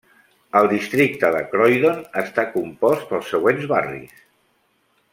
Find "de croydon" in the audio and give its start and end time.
1.35-2.01